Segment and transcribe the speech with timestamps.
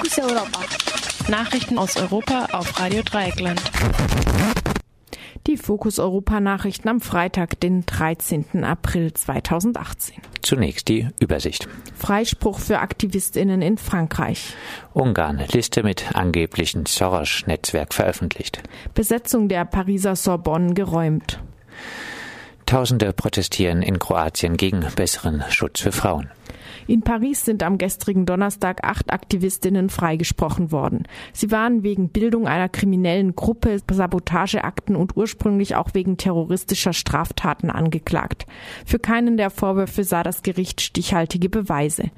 [0.00, 0.60] Fokus Europa.
[1.28, 3.60] Nachrichten aus Europa auf Radio Dreieckland.
[5.46, 8.64] Die Fokus Europa Nachrichten am Freitag, den 13.
[8.64, 10.22] April 2018.
[10.40, 11.68] Zunächst die Übersicht.
[11.94, 14.54] Freispruch für Aktivistinnen in Frankreich.
[14.94, 18.62] Ungarn Liste mit angeblichen Soros-Netzwerk veröffentlicht.
[18.94, 21.40] Besetzung der Pariser Sorbonne geräumt.
[22.64, 26.30] Tausende protestieren in Kroatien gegen besseren Schutz für Frauen.
[26.86, 31.04] In Paris sind am gestrigen Donnerstag acht Aktivistinnen freigesprochen worden.
[31.32, 38.46] Sie waren wegen Bildung einer kriminellen Gruppe, Sabotageakten und ursprünglich auch wegen terroristischer Straftaten angeklagt.
[38.86, 42.10] Für keinen der Vorwürfe sah das Gericht stichhaltige Beweise.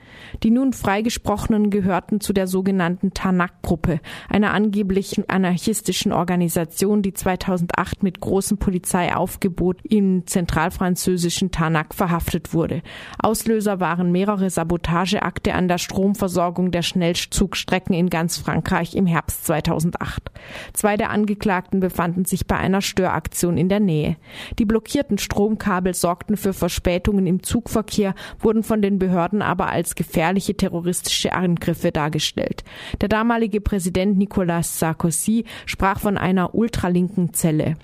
[0.42, 8.20] Die nun freigesprochenen gehörten zu der sogenannten Tanak-Gruppe, einer angeblich anarchistischen Organisation, die 2008 mit
[8.20, 12.82] großem Polizeiaufgebot im zentralfranzösischen Tanak verhaftet wurde.
[13.18, 20.30] Auslöser waren mehrere Sabotageakte an der Stromversorgung der Schnellzugstrecken in ganz Frankreich im Herbst 2008.
[20.72, 24.16] Zwei der Angeklagten befanden sich bei einer Störaktion in der Nähe.
[24.60, 30.56] Die blockierten Stromkabel sorgten für Verspätungen im Zugverkehr, wurden von den Behörden aber als gefährliche
[30.56, 32.62] terroristische Angriffe dargestellt.
[33.00, 37.74] Der damalige Präsident Nicolas Sarkozy sprach von einer ultralinken Zelle.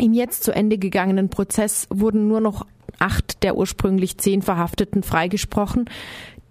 [0.00, 2.66] Im jetzt zu Ende gegangenen Prozess wurden nur noch
[2.98, 5.88] acht der ursprünglich zehn Verhafteten freigesprochen.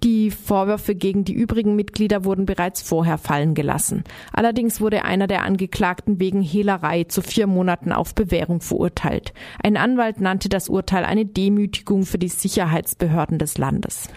[0.03, 4.03] Die Vorwürfe gegen die übrigen Mitglieder wurden bereits vorher fallen gelassen.
[4.31, 9.33] Allerdings wurde einer der Angeklagten wegen Hehlerei zu vier Monaten auf Bewährung verurteilt.
[9.63, 14.07] Ein Anwalt nannte das Urteil eine Demütigung für die Sicherheitsbehörden des Landes.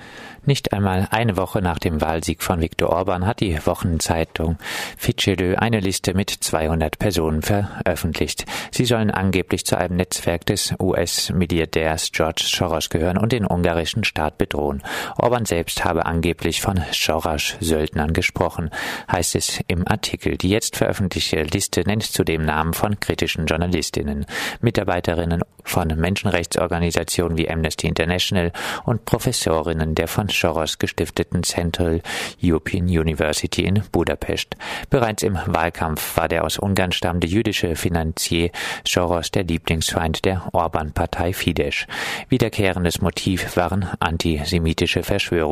[0.46, 4.56] Nicht einmal eine Woche nach dem Wahlsieg von Viktor Orban hat die Wochenzeitung
[4.96, 8.46] Fichelö eine Liste mit 200 Personen veröffentlicht.
[8.70, 14.38] Sie sollen angeblich zu einem Netzwerk des US-Milliardärs George Soros gehören und den ungarischen Staat
[14.38, 14.82] bedrohen.
[15.18, 18.70] Orban selbst habe angeblich von Soros-Söldnern gesprochen,
[19.10, 20.36] heißt es im Artikel.
[20.36, 24.26] Die jetzt veröffentlichte Liste nennt zudem Namen von kritischen Journalistinnen,
[24.60, 28.52] Mitarbeiterinnen von Menschenrechtsorganisationen wie Amnesty International
[28.84, 32.02] und Professorinnen der von Soros gestifteten Central
[32.42, 34.56] European University in Budapest.
[34.88, 38.50] Bereits im Wahlkampf war der aus Ungarn stammende jüdische Finanzier
[38.86, 41.86] Soros der Lieblingsfeind der Orban-Partei Fidesz.
[42.28, 45.02] Wiederkehrendes Motiv waren antisemitische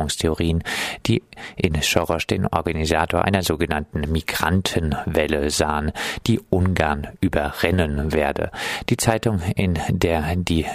[0.09, 0.63] Verschwörungstheorien,
[1.05, 1.21] die
[1.55, 5.91] in Soros den Organisator einer sogenannten Migrantenwelle sahen,
[6.27, 8.51] die Ungarn überrennen werde.
[8.89, 10.65] Die Zeitung, in der die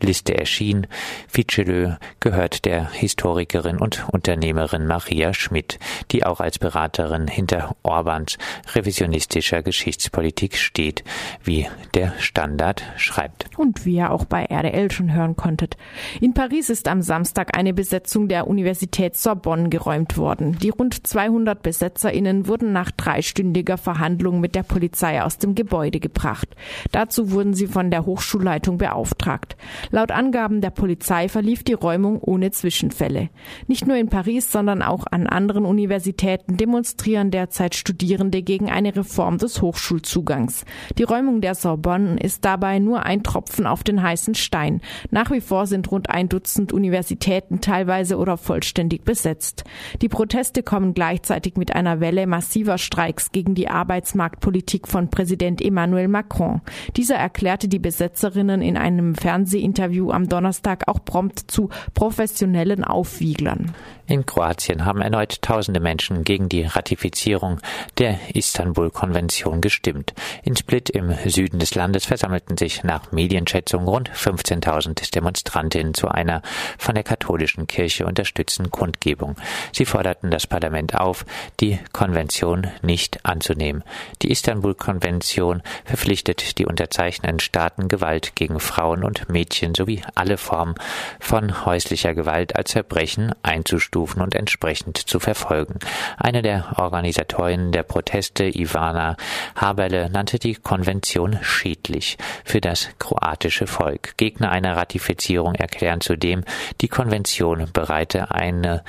[0.00, 0.86] Liste erschien,
[1.28, 5.78] Ficelö, gehört der Historikerin und Unternehmerin Maria Schmidt,
[6.10, 8.38] die auch als Beraterin hinter Orbans
[8.74, 11.04] revisionistischer Geschichtspolitik steht,
[11.42, 13.46] wie der Standard schreibt.
[13.56, 15.76] Und wie ihr auch bei RDL schon hören konntet.
[16.20, 20.58] In Paris ist am Samstag eine Besetzung der Universität Sorbonne geräumt worden.
[20.58, 26.48] Die rund 200 BesetzerInnen wurden nach dreistündiger Verhandlung mit der Polizei aus dem Gebäude gebracht.
[26.92, 29.56] Dazu wurden sie von der Hochschulleitung beauftragt.
[29.90, 33.30] Laut Angaben der Polizei verlief die Räumung ohne Zwischenfälle.
[33.66, 39.38] Nicht nur in Paris, sondern auch an anderen Universitäten demonstrieren derzeit Studierende gegen eine Reform
[39.38, 40.64] des Hochschulzugangs.
[40.96, 44.80] Die Räumung der Sorbonne ist dabei nur ein Tropfen auf den heißen Stein.
[45.10, 49.64] Nach wie vor sind rund ein Dutzend Universitäten teilweise oder vollständig besetzt.
[50.02, 56.08] Die Proteste kommen gleichzeitig mit einer Welle massiver Streiks gegen die Arbeitsmarktpolitik von Präsident Emmanuel
[56.08, 56.60] Macron.
[56.96, 63.74] Dieser erklärte die Besetzerinnen in einem Fernsehinterview am Donnerstag auch prompt zu professionellen Aufwärmen Wieglern.
[64.06, 67.60] In Kroatien haben erneut tausende Menschen gegen die Ratifizierung
[67.98, 70.14] der Istanbul-Konvention gestimmt.
[70.42, 76.40] In Split im Süden des Landes versammelten sich nach Medienschätzungen rund 15.000 Demonstrantinnen zu einer
[76.78, 79.36] von der katholischen Kirche unterstützten Kundgebung.
[79.72, 81.24] Sie forderten das Parlament auf,
[81.60, 83.84] die Konvention nicht anzunehmen.
[84.22, 90.74] Die Istanbul-Konvention verpflichtet die unterzeichnenden Staaten, Gewalt gegen Frauen und Mädchen sowie alle Formen
[91.20, 95.78] von häuslicher Gewalt als Verbrechen einzustufen einzustufen und entsprechend zu verfolgen.
[96.16, 99.16] Eine der Organisatorinnen der Proteste, Ivana
[99.56, 104.16] Haberle, nannte die Konvention schädlich für das kroatische Volk.
[104.16, 106.44] Gegner einer Ratifizierung erklären zudem,
[106.80, 108.82] die Konvention bereite eine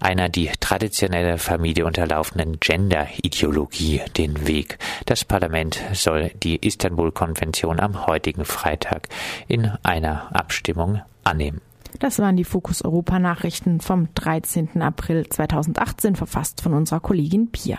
[0.00, 4.78] einer die traditionelle Familie unterlaufenden Gender-Ideologie den Weg.
[5.06, 9.08] Das Parlament soll die Istanbul-Konvention am heutigen Freitag
[9.48, 11.60] in einer Abstimmung annehmen.
[11.98, 14.82] Das waren die Fokus Europa Nachrichten vom 13.
[14.82, 17.78] April 2018, verfasst von unserer Kollegin Pia.